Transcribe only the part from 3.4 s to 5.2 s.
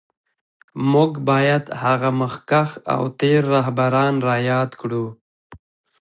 رهبران را یاد کړو